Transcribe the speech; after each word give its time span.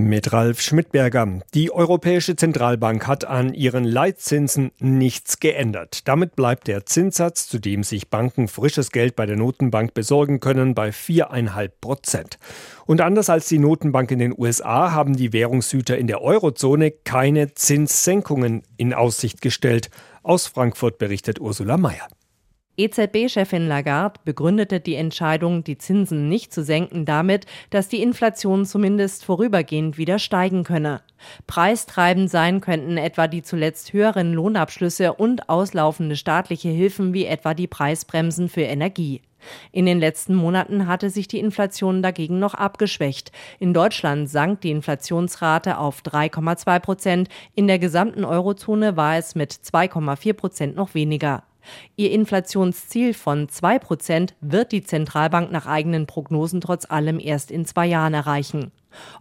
Mit 0.00 0.32
Ralf 0.32 0.60
Schmidberger. 0.60 1.40
Die 1.54 1.72
Europäische 1.72 2.36
Zentralbank 2.36 3.08
hat 3.08 3.24
an 3.24 3.52
ihren 3.52 3.82
Leitzinsen 3.82 4.70
nichts 4.78 5.40
geändert. 5.40 6.06
Damit 6.06 6.36
bleibt 6.36 6.68
der 6.68 6.86
Zinssatz, 6.86 7.48
zu 7.48 7.58
dem 7.58 7.82
sich 7.82 8.08
Banken 8.08 8.46
frisches 8.46 8.92
Geld 8.92 9.16
bei 9.16 9.26
der 9.26 9.34
Notenbank 9.34 9.94
besorgen 9.94 10.38
können, 10.38 10.76
bei 10.76 10.90
4,5 10.90 11.70
Prozent. 11.80 12.38
Und 12.86 13.00
anders 13.00 13.28
als 13.28 13.48
die 13.48 13.58
Notenbank 13.58 14.12
in 14.12 14.20
den 14.20 14.38
USA 14.38 14.92
haben 14.92 15.16
die 15.16 15.32
Währungshüter 15.32 15.98
in 15.98 16.06
der 16.06 16.22
Eurozone 16.22 16.92
keine 16.92 17.54
Zinssenkungen 17.54 18.62
in 18.76 18.94
Aussicht 18.94 19.40
gestellt. 19.40 19.90
Aus 20.22 20.46
Frankfurt 20.46 20.98
berichtet 20.98 21.40
Ursula 21.40 21.76
Mayer. 21.76 22.06
EZB-Chefin 22.78 23.66
Lagarde 23.66 24.20
begründete 24.24 24.78
die 24.78 24.94
Entscheidung, 24.94 25.64
die 25.64 25.78
Zinsen 25.78 26.28
nicht 26.28 26.52
zu 26.52 26.62
senken, 26.62 27.04
damit, 27.04 27.44
dass 27.70 27.88
die 27.88 28.00
Inflation 28.00 28.64
zumindest 28.64 29.24
vorübergehend 29.24 29.98
wieder 29.98 30.20
steigen 30.20 30.62
könne. 30.62 31.02
Preistreibend 31.48 32.30
sein 32.30 32.60
könnten 32.60 32.96
etwa 32.96 33.26
die 33.26 33.42
zuletzt 33.42 33.92
höheren 33.92 34.32
Lohnabschlüsse 34.32 35.12
und 35.12 35.48
auslaufende 35.48 36.14
staatliche 36.14 36.68
Hilfen 36.68 37.12
wie 37.12 37.26
etwa 37.26 37.52
die 37.52 37.66
Preisbremsen 37.66 38.48
für 38.48 38.62
Energie. 38.62 39.22
In 39.72 39.86
den 39.86 39.98
letzten 39.98 40.36
Monaten 40.36 40.86
hatte 40.86 41.10
sich 41.10 41.26
die 41.26 41.40
Inflation 41.40 42.00
dagegen 42.02 42.38
noch 42.38 42.54
abgeschwächt. 42.54 43.32
In 43.58 43.74
Deutschland 43.74 44.28
sank 44.30 44.60
die 44.60 44.70
Inflationsrate 44.70 45.78
auf 45.78 46.02
3,2 46.02 46.78
Prozent. 46.78 47.28
In 47.56 47.66
der 47.66 47.78
gesamten 47.80 48.24
Eurozone 48.24 48.96
war 48.96 49.16
es 49.16 49.34
mit 49.34 49.52
2,4 49.52 50.32
Prozent 50.32 50.76
noch 50.76 50.94
weniger. 50.94 51.42
Ihr 51.96 52.12
Inflationsziel 52.12 53.14
von 53.14 53.48
2 53.48 53.78
Prozent 53.78 54.34
wird 54.40 54.72
die 54.72 54.82
Zentralbank 54.82 55.50
nach 55.52 55.66
eigenen 55.66 56.06
Prognosen 56.06 56.60
trotz 56.60 56.90
allem 56.90 57.20
erst 57.20 57.50
in 57.50 57.64
zwei 57.64 57.86
Jahren 57.86 58.14
erreichen. 58.14 58.72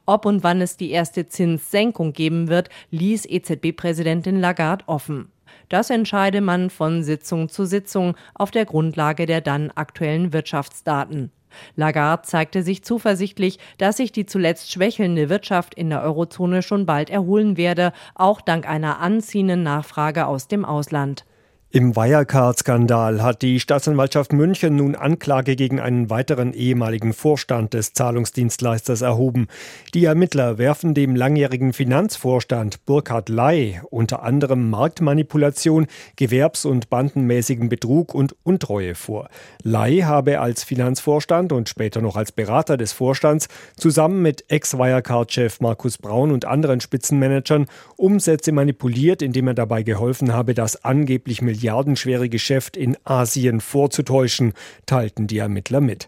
Ob 0.05 0.25
und 0.25 0.43
wann 0.43 0.61
es 0.61 0.77
die 0.77 0.91
erste 0.91 1.27
Zinssenkung 1.27 2.13
geben 2.13 2.47
wird, 2.47 2.69
ließ 2.91 3.25
EZB-Präsidentin 3.25 4.39
Lagarde 4.39 4.87
offen. 4.87 5.31
Das 5.69 5.89
entscheide 5.89 6.41
man 6.41 6.69
von 6.69 7.03
Sitzung 7.03 7.49
zu 7.49 7.65
Sitzung 7.65 8.15
auf 8.33 8.51
der 8.51 8.65
Grundlage 8.65 9.25
der 9.25 9.41
dann 9.41 9.71
aktuellen 9.71 10.33
Wirtschaftsdaten. 10.33 11.31
Lagarde 11.75 12.23
zeigte 12.23 12.63
sich 12.63 12.83
zuversichtlich, 12.83 13.59
dass 13.77 13.97
sich 13.97 14.11
die 14.11 14.25
zuletzt 14.25 14.71
schwächelnde 14.71 15.29
Wirtschaft 15.29 15.73
in 15.73 15.89
der 15.89 16.03
Eurozone 16.03 16.61
schon 16.61 16.85
bald 16.85 17.09
erholen 17.09 17.57
werde, 17.57 17.93
auch 18.15 18.41
dank 18.41 18.67
einer 18.67 18.99
anziehenden 18.99 19.63
Nachfrage 19.63 20.27
aus 20.27 20.47
dem 20.47 20.65
Ausland. 20.65 21.25
Im 21.69 21.97
Wirecard-Skandal 21.97 23.21
hat 23.21 23.41
die 23.41 23.59
Staatsanwaltschaft 23.59 24.31
München 24.31 24.77
nun 24.77 24.95
Anklage 24.95 25.57
gegen 25.57 25.81
einen 25.81 26.09
weiteren 26.09 26.53
ehemaligen 26.53 27.11
Vorstand 27.11 27.73
des 27.73 27.91
Zahlungsdienstleisters 27.91 29.01
erhoben. 29.01 29.47
Die 29.93 30.05
Ermittler 30.05 30.57
werfen 30.57 30.93
dem 30.93 31.13
langjährigen 31.13 31.73
Finanzvorstand 31.73 32.85
Burkhard 32.85 33.27
Ley 33.27 33.81
unter 33.89 34.23
anderem 34.23 34.69
Marktmanipulation, 34.69 35.87
gewerbs- 36.15 36.63
und 36.63 36.89
bandenmäßigen 36.89 37.67
Betrug 37.67 38.15
und 38.15 38.37
Untreue 38.43 38.95
vor. 38.95 39.27
Ley 39.61 39.99
habe 39.99 40.39
als 40.39 40.63
Finanzvorstand 40.63 41.51
und 41.51 41.67
später 41.67 41.99
noch 41.99 42.15
als 42.15 42.31
Berater 42.31 42.77
des 42.77 42.93
Vorstands 42.93 43.49
zusammen 43.75 44.21
mit 44.21 44.45
Ex-Wirecard-Chef 44.47 45.59
Markus 45.59 45.97
Braun 45.97 46.31
und 46.31 46.45
anderen 46.45 46.79
Spitzenmanagern 46.79 47.65
Umsätze 47.97 48.53
manipuliert, 48.53 49.21
indem 49.21 49.47
er 49.49 49.53
dabei 49.53 49.83
geholfen 49.83 50.31
habe, 50.31 50.53
das 50.53 50.85
angeblich 50.85 51.41
milliardenschwere 51.57 52.29
Geschäft 52.29 52.77
in 52.77 52.97
Asien 53.03 53.61
vorzutäuschen, 53.61 54.53
teilten 54.85 55.27
die 55.27 55.39
Ermittler 55.39 55.81
mit. 55.81 56.07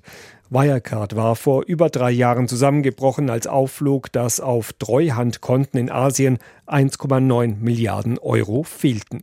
Wirecard 0.51 1.15
war 1.15 1.35
vor 1.35 1.63
über 1.65 1.89
drei 1.89 2.11
Jahren 2.11 2.47
zusammengebrochen, 2.47 3.29
als 3.29 3.47
aufflog, 3.47 4.11
dass 4.11 4.39
auf 4.39 4.73
Treuhandkonten 4.73 5.79
in 5.79 5.91
Asien 5.91 6.37
1,9 6.67 7.57
Milliarden 7.59 8.17
Euro 8.19 8.63
fehlten. 8.63 9.21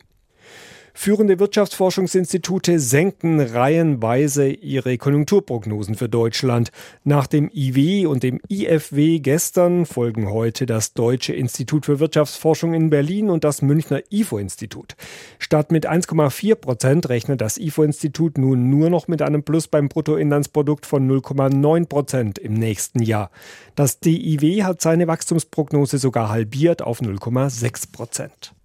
Führende 0.99 1.39
Wirtschaftsforschungsinstitute 1.39 2.79
senken 2.79 3.39
reihenweise 3.39 4.49
ihre 4.49 4.97
Konjunkturprognosen 4.97 5.93
für 5.93 6.09
Deutschland. 6.09 6.71
Nach 7.03 7.27
dem 7.27 7.51
IW 7.53 8.07
und 8.07 8.23
dem 8.23 8.41
IFW 8.49 9.19
gestern 9.19 9.85
folgen 9.85 10.31
heute 10.31 10.65
das 10.65 10.93
Deutsche 10.95 11.33
Institut 11.33 11.85
für 11.85 11.99
Wirtschaftsforschung 11.99 12.73
in 12.73 12.89
Berlin 12.89 13.29
und 13.29 13.43
das 13.43 13.61
Münchner 13.61 14.01
IFO-Institut. 14.09 14.95
Statt 15.37 15.71
mit 15.71 15.87
1,4 15.87 16.55
Prozent 16.55 17.09
rechnet 17.09 17.41
das 17.41 17.59
IFO-Institut 17.59 18.39
nun 18.39 18.71
nur 18.71 18.89
noch 18.89 19.07
mit 19.07 19.21
einem 19.21 19.43
Plus 19.43 19.67
beim 19.67 19.89
Bruttoinlandsprodukt 19.89 20.87
von 20.87 21.07
0,9 21.07 21.87
Prozent 21.87 22.39
im 22.39 22.55
nächsten 22.55 23.03
Jahr. 23.03 23.29
Das 23.75 23.99
DIW 23.99 24.63
hat 24.63 24.81
seine 24.81 25.05
Wachstumsprognose 25.07 25.99
sogar 25.99 26.29
halbiert 26.29 26.81
auf 26.81 27.01
0,6 27.01 27.91
Prozent. 27.91 28.56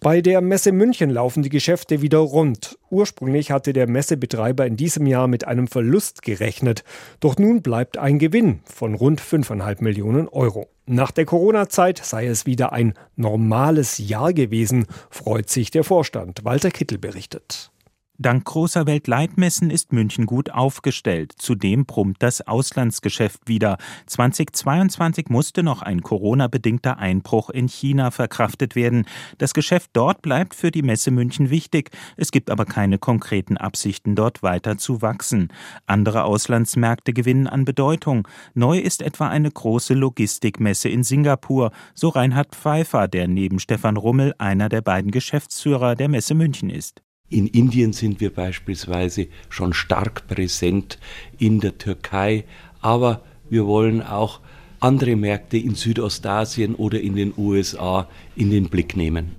Bei 0.00 0.20
der 0.20 0.40
Messe 0.40 0.72
München 0.72 1.10
laufen 1.10 1.42
die 1.42 1.48
Geschäfte 1.48 2.02
wieder 2.02 2.18
rund. 2.18 2.78
Ursprünglich 2.90 3.50
hatte 3.50 3.72
der 3.72 3.88
Messebetreiber 3.88 4.66
in 4.66 4.76
diesem 4.76 5.06
Jahr 5.06 5.26
mit 5.26 5.46
einem 5.46 5.68
Verlust 5.68 6.22
gerechnet. 6.22 6.84
Doch 7.20 7.38
nun 7.38 7.62
bleibt 7.62 7.96
ein 7.96 8.18
Gewinn 8.18 8.60
von 8.64 8.94
rund 8.94 9.20
5,5 9.20 9.82
Millionen 9.82 10.28
Euro. 10.28 10.68
Nach 10.86 11.10
der 11.10 11.24
Corona-Zeit 11.24 11.98
sei 12.04 12.26
es 12.26 12.46
wieder 12.46 12.72
ein 12.72 12.94
normales 13.16 13.98
Jahr 13.98 14.32
gewesen, 14.32 14.86
freut 15.10 15.50
sich 15.50 15.70
der 15.70 15.82
Vorstand. 15.82 16.44
Walter 16.44 16.70
Kittel 16.70 16.98
berichtet. 16.98 17.72
Dank 18.18 18.46
großer 18.46 18.86
Weltleitmessen 18.86 19.70
ist 19.70 19.92
München 19.92 20.24
gut 20.24 20.50
aufgestellt. 20.50 21.34
Zudem 21.36 21.84
brummt 21.84 22.16
das 22.20 22.40
Auslandsgeschäft 22.40 23.46
wieder. 23.46 23.76
2022 24.06 25.28
musste 25.28 25.62
noch 25.62 25.82
ein 25.82 26.00
Corona-bedingter 26.00 26.96
Einbruch 26.96 27.50
in 27.50 27.68
China 27.68 28.10
verkraftet 28.10 28.74
werden. 28.74 29.04
Das 29.36 29.52
Geschäft 29.52 29.90
dort 29.92 30.22
bleibt 30.22 30.54
für 30.54 30.70
die 30.70 30.80
Messe 30.80 31.10
München 31.10 31.50
wichtig. 31.50 31.90
Es 32.16 32.30
gibt 32.30 32.50
aber 32.50 32.64
keine 32.64 32.96
konkreten 32.96 33.58
Absichten, 33.58 34.14
dort 34.14 34.42
weiter 34.42 34.78
zu 34.78 35.02
wachsen. 35.02 35.52
Andere 35.84 36.24
Auslandsmärkte 36.24 37.12
gewinnen 37.12 37.46
an 37.46 37.66
Bedeutung. 37.66 38.26
Neu 38.54 38.78
ist 38.78 39.02
etwa 39.02 39.28
eine 39.28 39.50
große 39.50 39.92
Logistikmesse 39.92 40.88
in 40.88 41.04
Singapur, 41.04 41.70
so 41.94 42.08
Reinhard 42.08 42.54
Pfeiffer, 42.54 43.08
der 43.08 43.28
neben 43.28 43.58
Stefan 43.58 43.98
Rummel 43.98 44.34
einer 44.38 44.70
der 44.70 44.80
beiden 44.80 45.10
Geschäftsführer 45.10 45.96
der 45.96 46.08
Messe 46.08 46.34
München 46.34 46.70
ist. 46.70 47.02
In 47.28 47.48
Indien 47.48 47.92
sind 47.92 48.20
wir 48.20 48.32
beispielsweise 48.32 49.26
schon 49.48 49.72
stark 49.72 50.28
präsent, 50.28 50.98
in 51.38 51.58
der 51.58 51.76
Türkei, 51.76 52.44
aber 52.80 53.22
wir 53.50 53.66
wollen 53.66 54.00
auch 54.00 54.40
andere 54.78 55.16
Märkte 55.16 55.56
in 55.56 55.74
Südostasien 55.74 56.74
oder 56.76 57.00
in 57.00 57.16
den 57.16 57.32
USA 57.36 58.08
in 58.36 58.50
den 58.50 58.68
Blick 58.68 58.96
nehmen. 58.96 59.36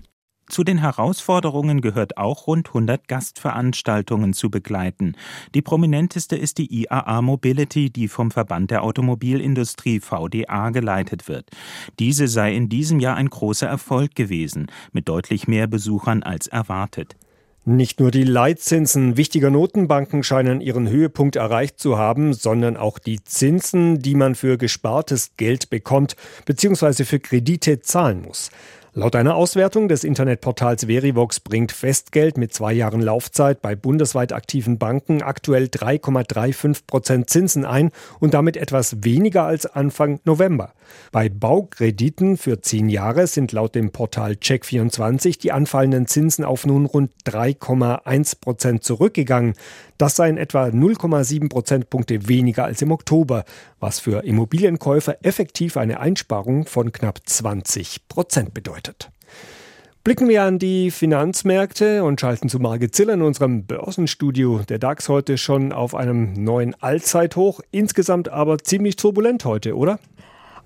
Zu 0.50 0.64
den 0.64 0.78
Herausforderungen 0.78 1.82
gehört 1.82 2.18
auch 2.18 2.48
rund 2.48 2.70
100 2.70 3.10
Gastveranstaltungen 3.10 4.34
zu 4.34 4.50
begleiten. 4.50 5.16
Die 5.54 5.62
prominenteste 5.62 6.38
ist 6.38 6.58
die 6.58 6.84
IAA 6.84 7.22
Mobility, 7.22 7.90
die 7.90 8.08
vom 8.08 8.32
Verband 8.32 8.72
der 8.72 8.84
Automobilindustrie 8.84 10.00
VDA 10.00 10.70
geleitet 10.70 11.28
wird. 11.28 11.50
Diese 12.00 12.30
sei 12.30 12.56
in 12.56 12.70
diesem 12.70 13.02
Jahr 13.02 13.18
ein 13.18 13.30
großer 13.30 13.68
Erfolg 13.68 14.16
gewesen, 14.16 14.68
mit 14.94 15.10
deutlich 15.10 15.50
mehr 15.50 15.68
Besuchern 15.68 16.24
als 16.24 16.48
erwartet. 16.48 17.18
Nicht 17.70 18.00
nur 18.00 18.12
die 18.12 18.24
Leitzinsen 18.24 19.18
wichtiger 19.18 19.50
Notenbanken 19.50 20.24
scheinen 20.24 20.62
ihren 20.62 20.88
Höhepunkt 20.88 21.36
erreicht 21.36 21.82
zu 21.82 21.98
haben, 21.98 22.32
sondern 22.32 22.78
auch 22.78 22.98
die 22.98 23.22
Zinsen, 23.26 24.02
die 24.02 24.16
man 24.16 24.36
für 24.36 24.58
gespartes 24.58 25.32
Geld 25.36 25.70
bekommt 25.70 26.16
bzw. 26.46 27.04
für 27.04 27.20
Kredite 27.20 27.82
zahlen 27.82 28.22
muss. 28.22 28.52
Laut 28.94 29.18
einer 29.18 29.36
Auswertung 29.36 29.90
des 29.90 30.06
Internetportals 30.06 30.86
Verivox 30.86 31.42
bringt 31.42 31.74
Festgeld 31.74 32.38
mit 32.38 32.54
zwei 32.54 32.72
Jahren 32.72 33.02
Laufzeit 33.02 33.62
bei 33.62 33.76
bundesweit 33.76 34.32
aktiven 34.32 34.78
Banken 34.78 35.22
aktuell 35.22 35.66
3,35 35.66 36.84
Prozent 36.88 37.30
Zinsen 37.30 37.66
ein 37.66 37.92
und 38.22 38.34
damit 38.34 38.56
etwas 38.56 39.04
weniger 39.04 39.44
als 39.44 39.66
Anfang 39.66 40.22
November. 40.24 40.72
Bei 41.12 41.30
Baukrediten 41.30 42.38
für 42.38 42.62
zehn 42.62 42.90
Jahre 42.90 43.28
sind 43.28 43.52
laut 43.52 43.76
dem 43.76 43.92
Portal 43.92 44.34
Check24 44.34 45.40
die 45.40 45.52
anfallenden 45.52 46.08
Zinsen 46.08 46.46
auf 46.46 46.66
nun 46.66 46.86
rund 46.86 47.12
3,1 47.26 48.40
Prozent 48.40 48.84
zurückgegangen. 48.84 49.54
Das 49.98 50.16
seien 50.16 50.38
etwa 50.38 50.66
0,7 50.66 51.50
Prozentpunkte 51.50 52.28
weniger 52.28 52.66
als 52.66 52.82
im 52.82 52.92
Oktober, 52.92 53.46
was 53.80 54.00
für 54.00 54.24
Immobilienkäufer 54.24 55.18
effektiv 55.24 55.78
eine 55.78 56.00
Einsparung 56.00 56.66
von 56.66 56.92
knapp 56.92 57.20
20 57.26 58.08
Prozent 58.08 58.54
bedeutet. 58.54 59.10
Blicken 60.08 60.30
wir 60.30 60.44
an 60.44 60.58
die 60.58 60.90
Finanzmärkte 60.90 62.02
und 62.06 62.22
schalten 62.22 62.48
zu 62.48 62.60
Margit 62.60 62.96
Ziller 62.96 63.16
in 63.16 63.22
unserem 63.22 63.66
Börsenstudio. 63.66 64.62
Der 64.70 64.80
DAX 64.80 65.10
heute 65.10 65.38
schon 65.38 65.74
auf 65.74 65.94
einem 65.96 66.32
neuen 66.32 66.82
Allzeithoch, 66.82 67.60
insgesamt 67.72 68.30
aber 68.30 68.58
ziemlich 68.60 68.96
turbulent 68.96 69.44
heute, 69.44 69.76
oder? 69.76 70.00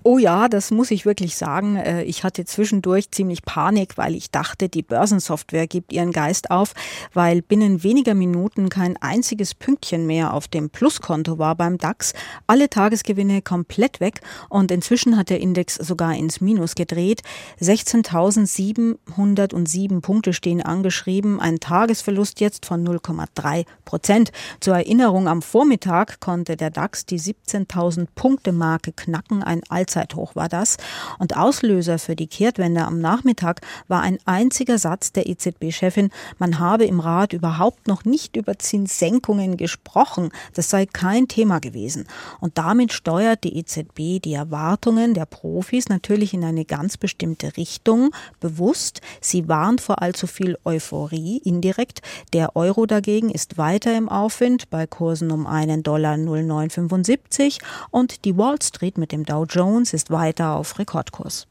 Oh 0.04 0.18
ja, 0.18 0.48
das 0.48 0.72
muss 0.72 0.90
ich 0.90 1.06
wirklich 1.06 1.36
sagen. 1.36 1.76
Äh, 1.76 2.02
ich 2.02 2.24
hatte 2.24 2.44
zwischendurch 2.44 3.12
ziemlich 3.12 3.42
Panik, 3.42 3.96
weil 3.96 4.16
ich 4.16 4.32
dachte, 4.32 4.68
die 4.68 4.82
Börsensoftware 4.82 5.68
gibt 5.68 5.92
ihren 5.92 6.10
Geist 6.10 6.50
auf, 6.50 6.72
weil 7.12 7.40
binnen 7.40 7.84
weniger 7.84 8.14
Minuten 8.14 8.68
kein 8.68 8.96
einziges 8.96 9.54
Pünktchen 9.54 10.04
mehr 10.06 10.34
auf 10.34 10.48
dem 10.48 10.70
Pluskonto 10.70 11.38
war 11.38 11.54
beim 11.54 11.78
DAX. 11.78 12.14
Alle 12.48 12.68
Tagesgewinne 12.68 13.42
komplett 13.42 14.00
weg 14.00 14.22
und 14.48 14.72
inzwischen 14.72 15.16
hat 15.16 15.30
der 15.30 15.40
Index 15.40 15.76
sogar 15.76 16.16
ins 16.16 16.40
Minus 16.40 16.74
gedreht. 16.74 17.22
16.707 17.60 20.00
Punkte 20.00 20.32
stehen 20.32 20.62
angeschrieben, 20.62 21.38
ein 21.38 21.60
Tagesverlust 21.60 22.40
jetzt 22.40 22.66
von 22.66 22.84
0,3 22.84 23.66
Prozent. 23.84 24.32
Zur 24.58 24.74
Erinnerung, 24.74 25.28
am 25.28 25.42
Vormittag 25.42 26.18
konnte 26.18 26.56
der 26.56 26.70
DAX 26.70 27.06
die 27.06 27.20
17.000 27.20 28.08
Punkte 28.16 28.50
Marke 28.50 28.90
knacken, 28.92 29.44
ein 29.44 29.60
Allzeithoch 29.92 30.34
war 30.34 30.48
das. 30.48 30.76
Und 31.18 31.36
Auslöser 31.36 31.98
für 31.98 32.16
die 32.16 32.26
Kehrtwende 32.26 32.84
am 32.84 33.00
Nachmittag 33.00 33.60
war 33.88 34.00
ein 34.00 34.18
einziger 34.24 34.78
Satz 34.78 35.12
der 35.12 35.28
EZB-Chefin, 35.28 36.10
man 36.38 36.58
habe 36.58 36.84
im 36.84 37.00
Rat 37.00 37.32
überhaupt 37.32 37.88
noch 37.88 38.04
nicht 38.04 38.36
über 38.36 38.58
Zinssenkungen 38.58 39.56
gesprochen, 39.56 40.30
das 40.54 40.70
sei 40.70 40.86
kein 40.86 41.28
Thema 41.28 41.58
gewesen. 41.58 42.06
Und 42.40 42.58
damit 42.58 42.92
steuert 42.92 43.44
die 43.44 43.58
EZB 43.58 44.22
die 44.22 44.34
Erwartungen 44.34 45.14
der 45.14 45.26
Profis 45.26 45.88
natürlich 45.88 46.32
in 46.34 46.44
eine 46.44 46.64
ganz 46.64 46.96
bestimmte 46.96 47.56
Richtung, 47.56 48.10
bewusst. 48.40 49.00
Sie 49.20 49.48
warnt 49.48 49.80
vor 49.80 50.00
allzu 50.00 50.26
viel 50.26 50.56
Euphorie 50.64 51.38
indirekt. 51.44 52.00
Der 52.32 52.56
Euro 52.56 52.86
dagegen 52.86 53.30
ist 53.30 53.58
weiter 53.58 53.96
im 53.96 54.08
Aufwind 54.08 54.70
bei 54.70 54.86
Kursen 54.86 55.30
um 55.30 55.46
einen 55.46 55.82
Dollar 55.82 56.16
0,975 56.16 57.58
und 57.90 58.24
die 58.24 58.36
Wall 58.36 58.56
Street 58.62 58.98
mit 58.98 59.12
dem 59.12 59.24
Dow 59.24 59.44
Jones 59.82 59.94
ist 59.94 60.12
weiter 60.12 60.54
auf 60.54 60.78
Rekordkurs. 60.78 61.48